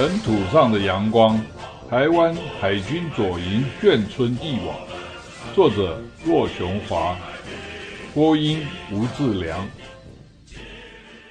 [0.00, 1.38] 尘土上的阳光，
[1.90, 4.74] 台湾海军左营眷村忆往，
[5.54, 7.14] 作者骆雄华，
[8.14, 9.68] 播音吴志良。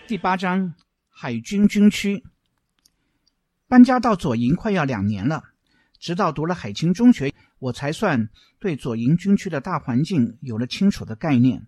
[0.07, 0.75] 第八章，
[1.09, 2.23] 海军军区。
[3.67, 5.45] 搬家到左营快要两年了，
[5.99, 11.65] 直到读了海清中学，我才算对左营军区的大环境有了清楚的概念。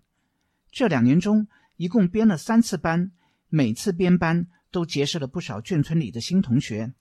[0.70, 3.10] 这两年中，一共编了三次班，
[3.48, 6.92] 每次编班都结识了不少眷村里的新同学，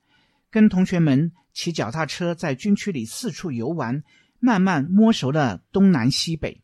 [0.52, 4.04] 跟同学们骑脚踏车在军区里四处游玩，
[4.40, 6.62] 慢慢摸熟了东南西北。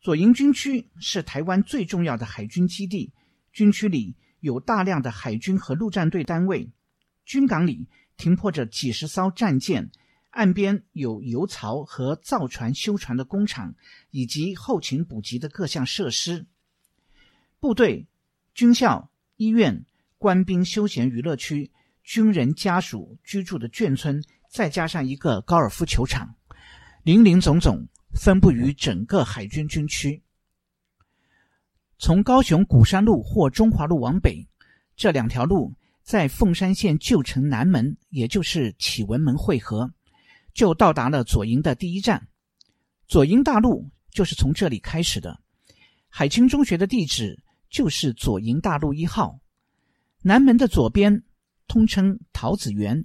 [0.00, 3.12] 左营军区是台湾最重要的海军基地，
[3.52, 6.70] 军区里有大量的海军和陆战队单位，
[7.24, 7.86] 军港里
[8.16, 9.90] 停泊着几十艘战舰。
[10.30, 13.74] 岸边有油槽和造船修船的工厂，
[14.10, 16.44] 以及后勤补给的各项设施。
[17.58, 18.06] 部队、
[18.54, 19.84] 军校、医院、
[20.18, 21.70] 官兵休闲娱乐区、
[22.02, 26.34] 军人家属居住的眷村，再加上一个高尔夫球场，
[27.02, 30.22] 林林总总，分布于整个海军军区。
[31.98, 34.46] 从高雄古山路或中华路往北，
[34.96, 39.92] 这两条路在凤山县旧城南门，也就是启文门汇合。
[40.54, 42.28] 就到达了左营的第一站，
[43.06, 45.38] 左营大路就是从这里开始的。
[46.08, 47.38] 海清中学的地址
[47.70, 49.38] 就是左营大路一号。
[50.22, 51.22] 南门的左边
[51.68, 53.04] 通称桃子园，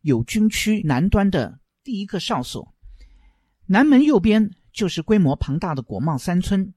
[0.00, 2.74] 有军区南端的第一个哨所。
[3.66, 6.72] 南门右边就是规模庞大的果贸三村。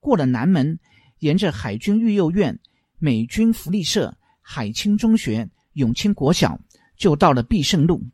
[0.00, 0.78] 过了南门，
[1.18, 2.58] 沿着海军育幼院、
[2.98, 6.60] 美军福利社、海清中学、永清国小，
[6.96, 8.04] 就到了必胜路。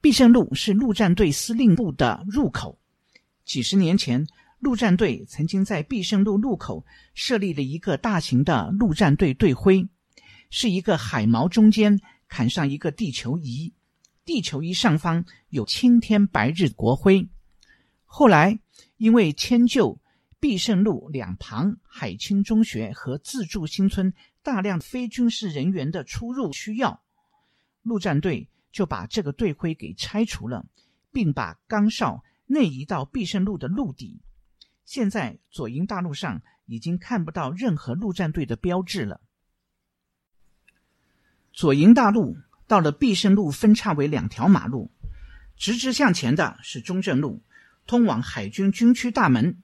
[0.00, 2.78] 必胜路是陆战队司令部的入口。
[3.44, 4.26] 几十年前，
[4.66, 9.88] 陆战队曾经在必胜路路口设立了一个大型的陆战队队徽，
[10.50, 13.72] 是一个海锚中间砍上一个地球仪，
[14.24, 17.28] 地球仪上方有青天白日国徽。
[18.04, 18.58] 后来，
[18.96, 20.00] 因为迁就
[20.40, 24.12] 必胜路两旁海清中学和自助新村
[24.42, 27.04] 大量非军事人员的出入需要，
[27.82, 28.48] 陆战队。
[28.72, 30.66] 就把这个队徽给拆除了，
[31.10, 34.20] 并把岗哨内移到必胜路的路底。
[34.86, 39.20] 现在左营大路上已经看不到任何陆战队的标志了。
[41.52, 42.36] 左营大路
[42.66, 44.90] 到了必胜路分叉为两条马路，
[45.56, 47.42] 直直向前的是中正路，
[47.86, 49.56] 通往海军军区大门；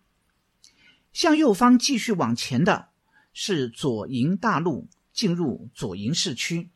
[1.12, 2.88] 向右方继续往前的
[3.32, 6.70] 是左营大路，进入左营市区。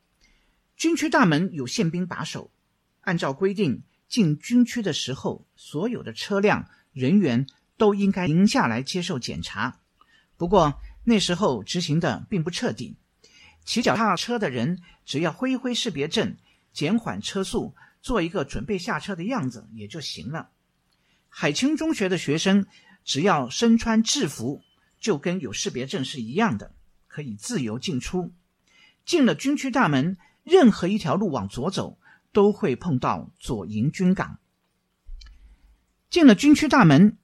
[0.76, 2.52] 军区大门有宪兵把守，
[3.00, 7.46] 按照规定，进军区的时候，所有的车辆人员
[7.76, 9.81] 都应该停下来接受检查。
[10.37, 12.97] 不过那时候执行的并不彻底，
[13.64, 16.36] 骑脚踏车的人只要挥挥识别证，
[16.72, 20.50] 减缓车速，做一个准备下车的样子也就行了。
[21.28, 22.66] 海清中学的学生
[23.04, 24.62] 只要身穿制服，
[25.00, 26.75] 就跟有识别证是一样的，
[27.06, 28.32] 可以自由进出。
[29.04, 30.16] 进了军区大门。
[30.48, 31.98] 任何一条路往左走，
[32.31, 34.38] 都会碰到左营军港。
[36.09, 37.19] 进了军区大门，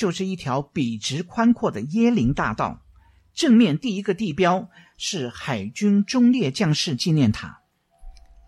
[0.00, 2.86] 就是一条笔直宽阔的椰林大道。
[3.34, 7.60] 正面第一个地标是海军忠烈将士纪念塔，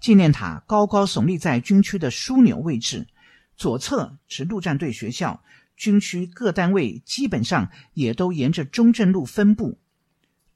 [0.01, 3.07] 纪念塔高高耸立在军区的枢纽位置。
[3.55, 5.45] 左侧是陆战队学校，
[5.77, 9.79] 军区各单位基本上也都沿着中正路分布。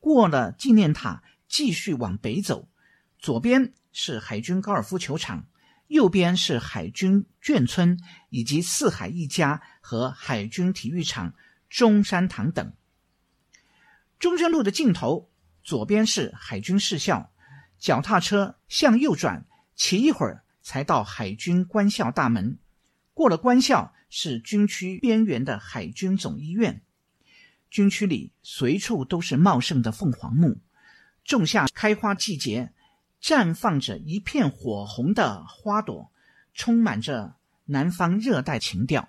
[0.01, 2.71] 过了纪念塔，继续往北走。
[3.19, 5.47] 左边是海军高尔夫球场，
[5.89, 7.99] 右边是海军眷村
[8.31, 11.35] 以及四海一家和海军体育场、
[11.69, 12.73] 中山堂等。
[14.19, 15.31] 中山路的尽头，
[15.63, 17.31] 左边是海军士校，
[17.79, 22.59] 脚踏车向右转，骑一会儿才到海军官校大门。
[23.15, 26.83] 过了官校，是军区边缘的海军总医院。
[27.71, 30.61] 军区里随处都是茂盛的凤凰木，
[31.25, 32.73] 仲夏开花季节。
[33.23, 36.11] 绽放着一片火红的花朵，
[36.55, 39.09] 充满着南方热带情调。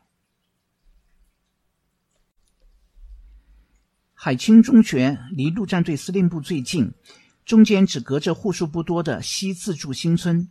[4.13, 6.91] 海清中学离陆战队司令部最近，
[7.45, 10.49] 中间只隔着户数不多的西自助新村。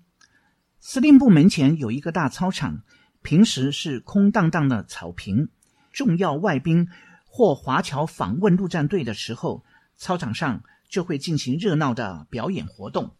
[0.78, 2.82] 司令部门前有一个大操场，
[3.22, 5.48] 平时是空荡荡的草坪。
[5.90, 6.88] 重要外宾
[7.24, 9.64] 或华侨访问陆战队的时候，
[9.96, 13.16] 操场上就会进行热闹的表演活动。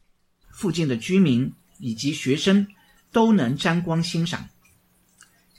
[0.57, 2.67] 附近的居民以及学生
[3.13, 4.49] 都能沾光欣赏。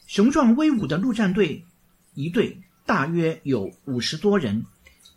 [0.07, 1.63] 雄壮威武的陆战队，
[2.15, 4.65] 一队大约有五十多人，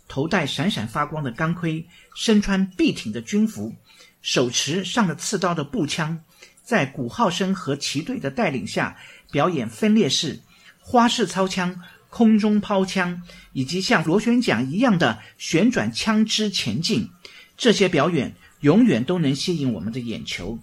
[0.07, 3.75] 头戴闪闪发光的钢盔，身穿笔挺的军服，
[4.21, 6.23] 手持上了刺刀的步枪，
[6.63, 8.99] 在鼓号声和旗队的带领下
[9.33, 10.43] 表演分列式、
[10.79, 11.81] 花式操枪、
[12.11, 13.23] 空中抛枪，
[13.55, 17.09] 以及像螺旋桨一样的旋转枪支前进。
[17.57, 20.59] 这些表演永远都能吸引我们的眼球。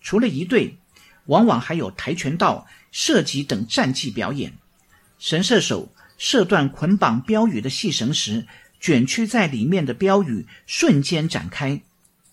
[0.00, 0.78] 除了一队，
[1.26, 4.54] 往往还有跆拳道、射击等战技表演。
[5.18, 8.46] 神射手射断捆绑标语的细绳时，
[8.80, 11.82] 卷曲在里面的标语瞬间展开。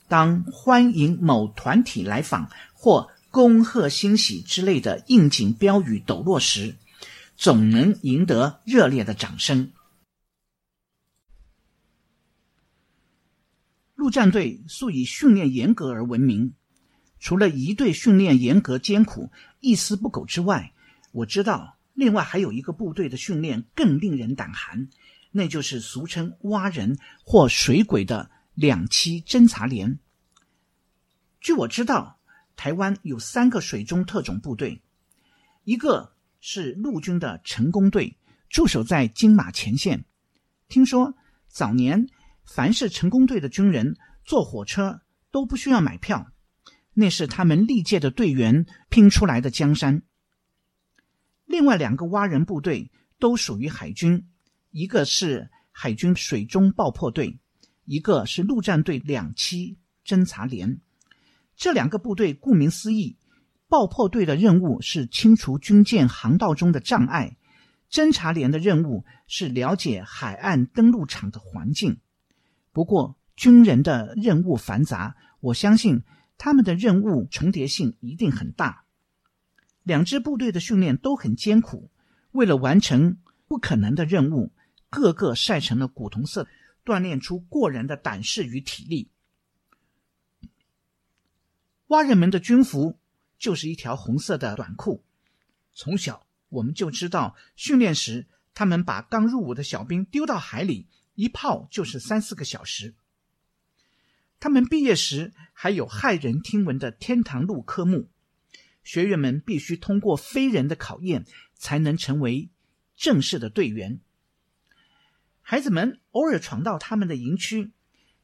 [0.07, 6.75] 当欢迎某团体来访或恭贺欣喜之类的应景标语抖落时，
[7.35, 9.71] 总能赢得热烈的掌声。
[14.05, 16.53] 陆战队素以训练严格而闻名，
[17.19, 19.31] 除了一队训练严格艰苦、
[19.61, 20.73] 一丝不苟之外，
[21.11, 24.89] 我知道另外还有一个部队的训练更令人胆寒，
[25.31, 28.29] 那就是俗称“蛙人”或“水鬼”的。
[28.53, 29.97] 两栖侦察连。
[31.41, 32.19] 据我知道，
[32.55, 34.83] 台湾有三个水中特种部队，
[35.63, 38.17] 一个是陆军的成功队，
[38.49, 40.05] 驻守在金马前线。
[40.69, 41.15] 听说
[41.47, 42.07] 早年
[42.45, 45.01] 凡是成功队的军人坐火车
[45.31, 46.27] 都不需要买票，
[46.93, 50.03] 那是他们历届的队员拼出来的江山。
[51.45, 54.27] 另外两个蛙人部队都属于海军，
[54.71, 57.39] 一个是海军水中爆破队。
[57.87, 60.81] 一个是陆战队两栖侦察连，
[61.55, 63.19] 这两个部队顾名思义，
[63.67, 67.37] 爆破队的任务是清除军舰航道中的障碍，
[67.91, 71.99] 侦察连的任务是了解海岸登陆场的环境。
[72.75, 76.03] 不过军人的任务繁杂，我相信
[76.37, 78.83] 他们的任务重叠性一定很大。
[79.83, 81.89] 两支部队的训练都很艰苦，
[82.31, 83.17] 为了完成
[83.47, 84.51] 不可能的任务，
[84.89, 86.49] 个个晒成了古铜色。
[86.83, 89.09] 锻炼出过人的胆识与体力。
[91.87, 92.99] 蛙人们的军服
[93.39, 95.03] 就是一条红色的短裤。
[95.71, 102.93] 从小我们就知道，训练时他们把刚入伍的小兵丢到海里，一泡就是三四个小时。
[104.39, 108.09] 他们毕业时还有骇人听闻的天堂路科目，
[108.83, 111.25] 学员们必须通过非人的考验，
[111.55, 112.49] 才能成为
[112.95, 113.99] 正式的队员。
[115.41, 117.71] 孩子们偶尔闯到他们的营区，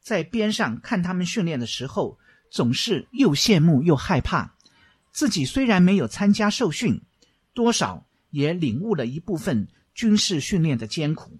[0.00, 2.18] 在边上看他们训练的时候，
[2.50, 4.56] 总是又羡慕又害怕。
[5.12, 7.02] 自己虽然没有参加受训，
[7.54, 11.38] 多少也领悟了一部分军事训练的艰苦。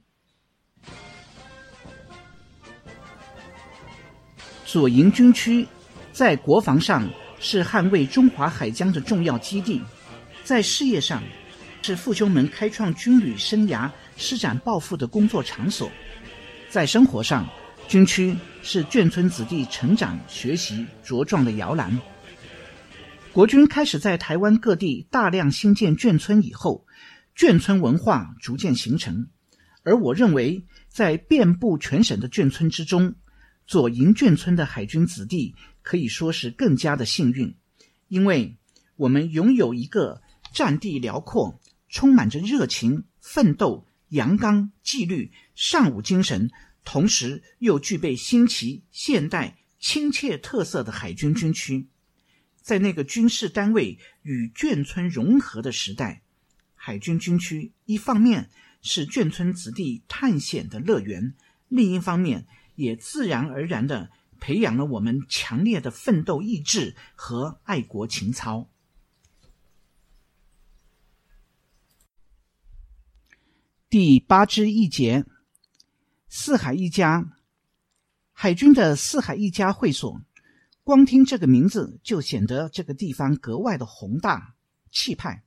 [4.72, 5.68] 左营军区
[6.14, 7.06] 在国防上
[7.38, 9.82] 是捍卫中华海疆的重要基地，
[10.44, 11.22] 在事业上
[11.82, 15.92] 是父兄们开创军旅生涯，施展抱负的工作场所，
[16.70, 17.46] 在生活上，
[17.86, 22.00] 军区是眷村子弟成长、学习、茁壮的摇篮。
[23.30, 26.86] 国军开始在台湾各地大量兴建眷村以后，
[27.36, 29.26] 眷村文化逐渐形成。
[29.84, 33.16] 而我认为，在遍布全省的眷村之中，
[33.66, 37.54] 左营眷村的海军子弟可以说是更加的幸运，
[38.08, 38.56] 因为
[38.96, 40.22] 我们拥有一个
[40.52, 43.86] 占地辽阔、充满着热情、奋斗。
[44.12, 46.50] 阳刚、纪律、尚武精神，
[46.84, 51.88] 同时又具备新奇、现代、亲切特色的海军军区，
[52.60, 56.20] 在那个军事单位与眷村融合的时代，
[56.74, 58.50] 海军军区一方面
[58.82, 61.32] 是眷村子弟探险的乐园，
[61.68, 64.10] 另一方面也自然而然的
[64.40, 68.68] 培养了我们强烈的奋斗意志和爱国情操。
[73.88, 75.26] 第八之一节，
[76.28, 77.36] 四海一家，
[78.32, 80.22] 海军的四海一家会所，
[80.82, 84.54] 光听这个名字就显得这个地方格外的宏大
[84.90, 85.44] 气派。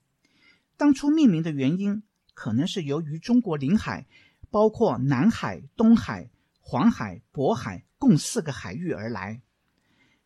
[0.78, 2.04] 当初命名的原因，
[2.36, 4.06] 可能是由于中国领海
[4.52, 6.30] 包括南海、东海、
[6.68, 9.44] 黄海、渤海共四个海域而来。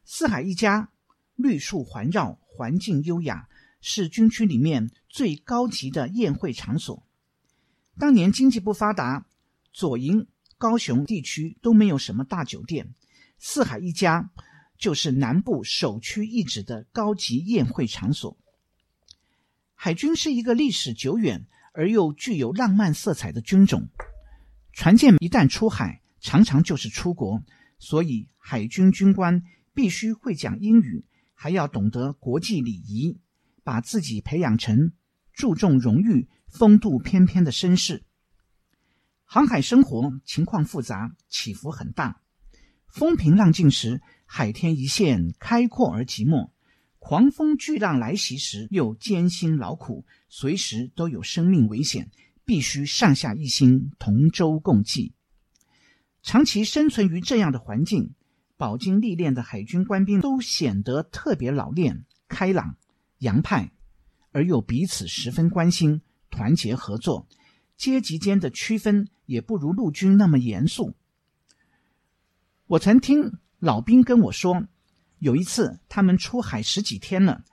[0.06, 0.90] 四海一家，
[1.36, 3.50] 绿树环绕，环境优雅，
[3.82, 7.04] 是军区里面最高级的宴会场所。
[7.98, 9.28] 当年经济不发达，
[9.74, 12.96] 左营、高雄地区都没有什么大酒店，
[13.38, 14.32] 四海一家
[14.78, 18.38] 就是南部首屈一指的高级宴会场所。
[19.76, 23.90] 海军是一个历史久远而又具有浪漫色彩的军种，
[24.72, 27.44] 船舰一旦出海，常常就是出国，
[27.78, 33.20] 所以海军军官必须会讲英语，还要懂得国际礼仪，
[33.64, 34.92] 把自己培养成
[35.34, 36.28] 注重荣誉。
[36.52, 38.04] 风度翩翩的绅士，
[39.24, 42.24] 航海生活情况复杂，起伏很大。
[42.88, 46.50] 风平浪静时，海天一线，开阔而寂寞；
[46.98, 52.10] 狂风巨浪来袭时，又艰辛劳苦，随时都有生命危险，
[52.46, 55.14] 必须上下一心，同舟共济。
[56.30, 58.14] 长期生存于这样的环境，
[58.56, 62.78] 饱经历练的海军官兵都显得特别老练、开朗、
[63.18, 63.72] 洋派，
[64.32, 67.28] 而又彼此十分关心、团结合作，
[67.78, 70.96] 阶级间的区分也不如陆军那么严肃。
[72.68, 74.68] 我曾听老兵跟我说，
[75.18, 77.44] 有一次他们出海十几天了，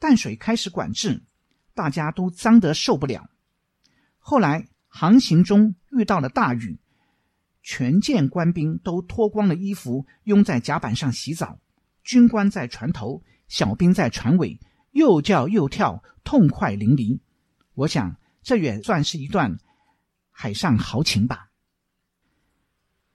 [0.00, 1.22] 淡水开始管制，
[1.72, 3.30] 大家都脏得受不了。
[4.18, 6.80] 后来航行中遇到了大雨，
[7.64, 11.58] 全舰官兵都脱光了衣服，拥在甲板上洗澡，
[12.02, 17.20] 军官在船头，小兵在船尾，又叫又跳，痛快淋漓。
[17.72, 19.56] 我想这也算是一段
[20.30, 21.50] 海上豪情吧。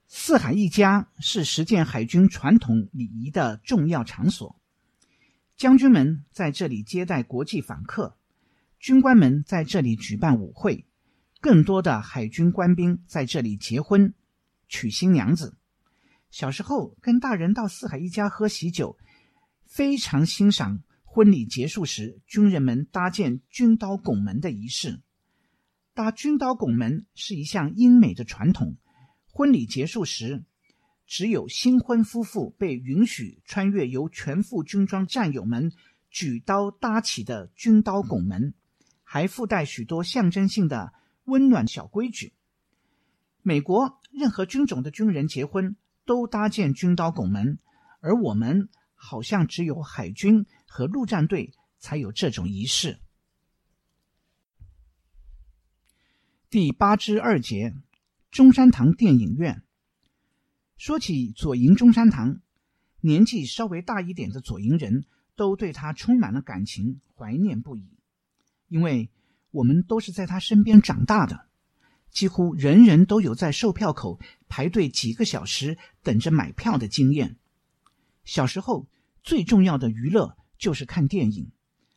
[0.08, 4.60] 四海一家是实践海军传统礼仪的重要场所，
[5.56, 8.18] 将军们在这里接待国际访客，
[8.80, 10.88] 军官们在这里举办舞会，
[11.40, 14.16] 更多的海军官兵在这里结婚、
[14.70, 15.58] 娶新娘子。
[16.32, 18.98] 小时候跟大人到四海一家喝喜酒，
[19.66, 25.02] 非常欣赏婚礼结束时军人们搭建军刀拱门的仪式。
[25.94, 28.78] 搭军刀拱门是一项英美的传统。
[29.32, 30.46] 婚礼结束时，
[31.08, 35.72] 只有新婚夫妇被允许穿越由全副军装战友们
[36.10, 38.54] 举刀搭起的军刀拱门，
[39.04, 40.94] 还附带许多象征性的
[41.26, 42.34] 温暖小规矩。
[43.42, 45.76] 美国任何军种的军人结婚
[46.06, 47.60] 都搭建军刀拱门，
[48.02, 53.00] 而我们好像只有海军和陆战队才有这种仪式。
[56.50, 57.76] 第八支二节。
[58.32, 59.64] 中山堂电影院。
[60.78, 62.42] 说起左营中山堂，
[63.02, 67.90] 年纪稍微大一点的左营人都对他充满了感情，怀念不已。
[68.68, 69.10] 因为
[69.50, 71.49] 我们都是在他身边长大的，
[72.12, 77.38] 几乎人人都有在售票口排队几个小时等着买票的经验。
[78.24, 78.88] 小时候
[79.24, 81.52] 最重要的娱乐就是看电影，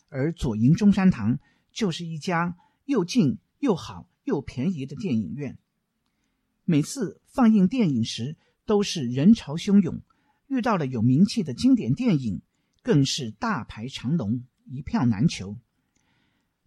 [0.08, 1.38] 而左营中山堂
[1.72, 5.58] 就是一家又近又好又便宜的电影院。
[6.64, 10.00] 每次放映电影时，都是人潮汹涌，
[10.46, 12.40] 遇到了有名气的经典电影，
[12.82, 15.56] 更是大排长龙，一票难求。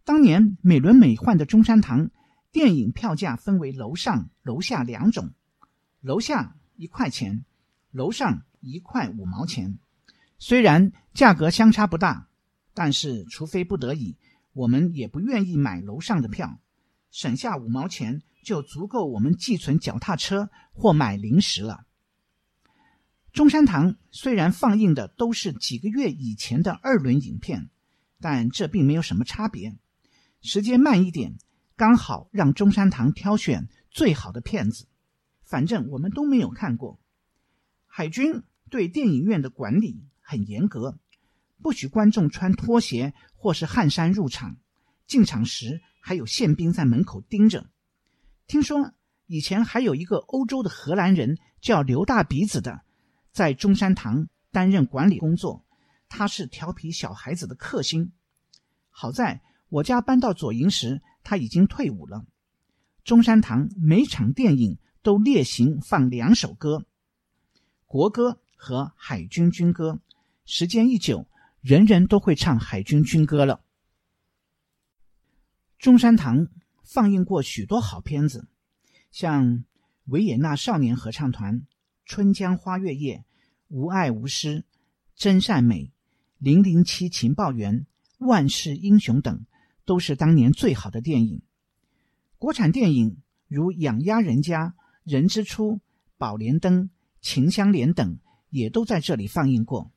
[0.03, 2.11] 当年美轮美奂的中山堂
[2.55, 5.33] 电影票价分为楼上、楼下两种，
[6.00, 7.43] 楼下一块钱，
[7.91, 9.77] 楼上一块五毛钱。
[10.39, 12.29] 虽然价格相差不大，
[12.74, 14.15] 但是除非不得已，
[14.53, 16.57] 我们也不愿意买楼上的票，
[17.12, 18.21] 省下五毛钱。
[18.41, 21.85] 就足够我们寄存脚踏车或买零食了。
[23.33, 27.69] 中山堂虽然放映的都是几个月以前的二轮影片，
[28.21, 29.75] 但这并没有什么差别。
[30.41, 31.35] 时间慢一点，
[31.75, 34.88] 刚好让中山堂挑选最好的片子。
[35.44, 37.00] 反正我们都没有看过。
[37.86, 40.98] 海军对电影院的管理很严格，
[41.62, 44.58] 不许观众穿拖鞋或是汗衫入场。
[45.05, 47.70] 进场时还有宪兵在门口盯着。
[48.48, 48.94] 听说
[49.27, 52.82] 以前还有一个欧洲的荷兰人叫刘大鼻子的，
[53.32, 55.63] 在中山堂担任管理工作。
[56.10, 58.12] 他是调皮小孩子的克星。
[58.89, 62.25] 好在我家搬到左营时，他已经退伍了。
[63.03, 66.86] 中山堂每场电影都列行放两首歌：
[67.86, 70.00] 国歌和海军军歌。
[70.46, 71.27] 时间一久，
[71.60, 73.60] 人人都会唱海军军歌了。
[75.77, 76.48] 中山堂。
[76.88, 78.48] 放映过许多好片子，
[79.10, 79.65] 像
[80.05, 81.62] 维也纳少年合唱团、
[82.05, 83.17] 《春江花月夜》、
[83.70, 84.58] 《无爱无诗》、
[85.15, 85.86] 《真善美》、
[86.38, 87.79] 《零零七情报员》、
[88.20, 89.48] 《万世英雄》等，
[89.85, 91.41] 都是当年最好的电影。
[92.37, 94.67] 国产电影如《养鸭人家》、
[95.03, 95.71] 《人之初》、
[96.17, 96.83] 《宝莲灯》、
[97.21, 99.91] 《秦香莲》等，也都在这里放映过。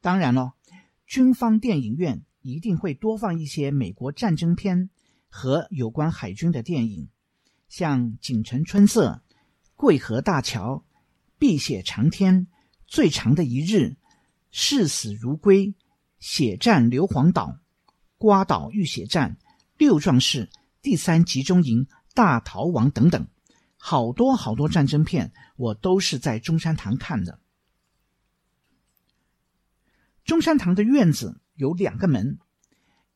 [0.00, 0.54] 当然了，
[1.06, 4.90] 军方电影院一定会多放一些美国战争片。
[5.28, 7.10] 和有关海军的电影，
[7.68, 9.10] 像《锦城春色》
[9.74, 10.76] 《桂河大桥》
[11.36, 12.34] 《碧血长天》
[12.86, 13.76] 《最长的一日》
[14.50, 15.66] 《视死如归》
[16.18, 17.48] 《血战硫磺岛》
[18.18, 19.38] 《瓜岛浴血战》
[19.76, 20.46] 《六壮士》
[20.82, 23.26] 《第三集中营》《大逃亡》等等，
[23.76, 27.40] 好多好多战争片，我都是在中山堂看的。
[30.24, 32.38] 中山堂的院子有两个门，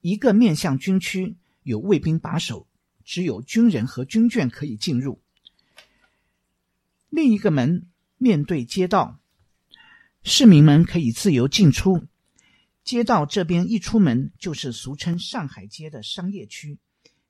[0.01, 1.37] 一个面向军区。
[1.63, 2.67] 有卫兵把守，
[3.05, 5.21] 只有军人和军眷可以进入。
[7.11, 9.21] 另一个门面对街道，
[10.23, 12.07] 市民们可以自由进出。
[12.85, 16.79] 街道这边一出门就是俗称上海街的商业区，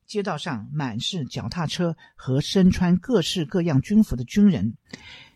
[0.06, 4.76] 街道上满是脚踏车和身穿各式各样军服的军人。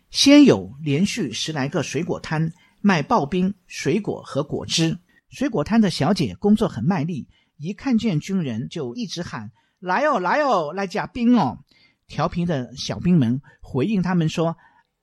[0.09, 4.97] 先有连续十来个水果摊卖刨冰、水果和果汁。
[5.29, 11.59] 水果摊的小姐工作很卖力，一看见军人就一直喊：“来哦，来哦，来加冰哦！”
[12.07, 14.55] 调皮的小兵们回应他们说：“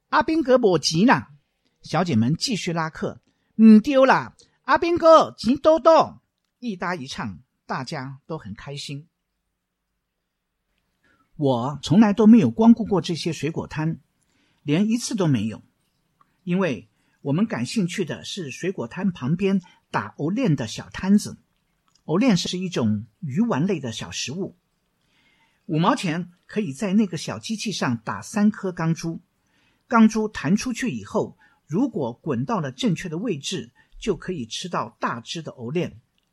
[0.08, 1.24] 阿兵哥我急呢。”
[1.82, 3.20] 小姐们继续拉客
[3.58, 6.20] ：“嗯丢啦，阿兵哥钱多多。”
[6.58, 9.08] 一搭一唱，大家都很开心。
[11.34, 13.98] 我从来都没有光顾过这些水果摊，
[14.62, 15.62] 连一次都没有，
[16.44, 16.88] 因为
[17.22, 21.36] 我们感兴趣的是水果摊旁边打藕链的小摊子。
[22.04, 24.56] 藕链是一种鱼丸类的小食物。
[25.66, 29.20] 五毛钱可以在那个小机器上打三颗钢珠，
[29.88, 35.92] 钢珠弹出去以后，如果滚到了正确的位置，就可以吃到大只的藕链；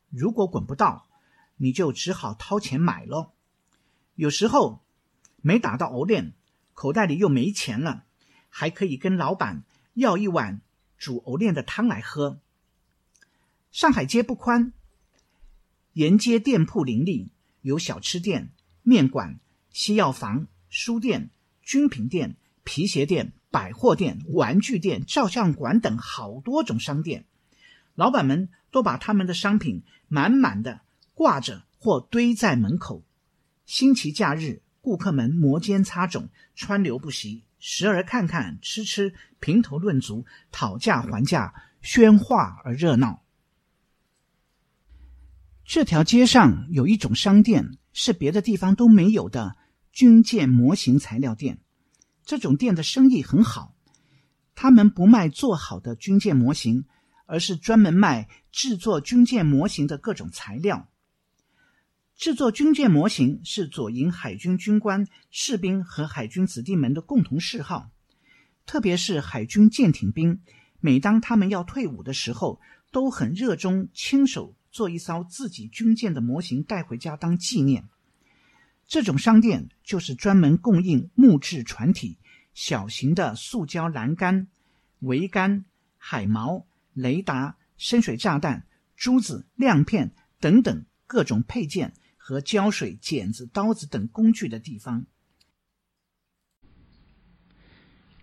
[0.09, 1.07] 如果滚不到，
[1.55, 3.31] 你就只好掏钱买了。
[4.15, 4.83] 有时候
[5.37, 6.33] 没打到藕链，
[6.73, 8.05] 口袋里又没钱了，
[8.49, 10.61] 还可以跟老板要一碗
[10.97, 12.39] 煮藕链的汤来喝。
[13.71, 14.73] 上海街不宽，
[15.93, 17.29] 沿街店铺林立，
[17.61, 18.49] 有小吃店。
[18.81, 19.39] 面馆、
[19.71, 21.29] 西药房、书店、
[21.61, 27.25] 军品店、皮鞋店、百货店、玩具店、照相馆等好多种商店，
[27.99, 30.79] 老板们都把他们的商品满满的
[31.13, 33.03] 挂着或堆在门口。
[33.65, 41.53] 星期假日，顾客们摩肩擦踵，川流不息，时而看看、吃吃，评头论足，讨价还价，
[41.83, 43.21] 喧哗而热闹。
[45.65, 47.75] 这条街上有一种商店。
[47.91, 49.57] 是别的地方都没有的
[49.91, 51.59] 军舰模型材料店，
[52.23, 53.75] 这种店的生意很好。
[54.53, 56.85] 他们不卖做好的军舰模型，
[57.29, 60.89] 而是专门卖制作军舰模型的各种材料。
[62.15, 67.91] 制作军舰模型是左营海军军官、士兵和海军子弟们的共同嗜好，
[68.65, 70.41] 特别是海军舰艇兵，
[70.79, 72.59] 每当他们要退伍的时候，
[72.91, 74.55] 都很热衷亲手。
[74.71, 77.89] 做一艘自己军舰的模型带回家当纪念。
[78.87, 82.19] 这种商店就是专门供应木质船体、
[82.53, 84.47] 小型的塑胶栏杆、
[85.01, 85.65] 桅杆、
[85.97, 86.65] 海锚、
[86.99, 95.05] 雷达、深水炸弹、珠子、亮片等等各种配件和胶水、剪子、刀子等工具的地方。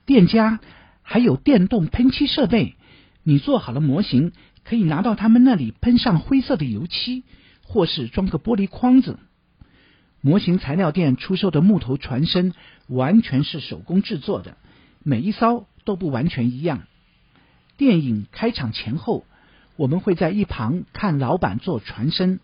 [0.05, 0.61] 店家
[1.03, 2.77] 还有电动喷漆设备，
[3.23, 4.33] 你做好了模型。
[4.69, 7.23] 可以拿到他们那里喷上灰色的油漆，
[7.62, 9.21] 或是装个玻璃框子。
[10.21, 12.53] 模型材料店出售的木头船身
[12.89, 14.59] 完全是手工制作的，
[15.05, 16.89] 每一艘都不完全一样。
[17.77, 19.25] 电影开场前后，
[19.77, 22.41] 我们会在一旁看老板做船身。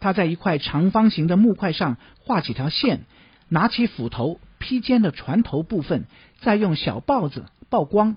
[0.00, 3.04] 他在一块长方形的木块上画几条线，
[3.48, 6.04] 拿起斧头劈尖的船头部分，
[6.40, 8.16] 再用小刨子曝光，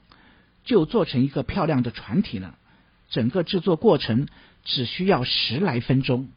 [0.63, 2.55] 就做成一个漂亮的船体了。
[3.09, 4.27] 整个制作过程
[4.65, 6.27] 只需要十来分钟。